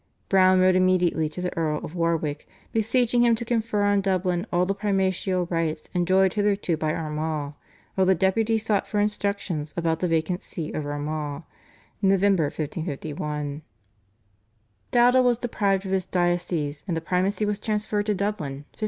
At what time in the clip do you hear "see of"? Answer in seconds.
10.41-10.87